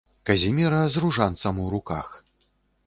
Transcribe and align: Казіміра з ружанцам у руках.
Казіміра 0.29 0.79
з 0.95 1.03
ружанцам 1.03 1.59
у 1.67 1.69
руках. 1.77 2.23